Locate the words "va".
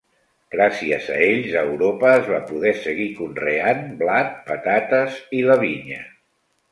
2.31-2.39